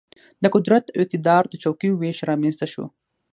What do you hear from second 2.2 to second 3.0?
رامېنځته شو.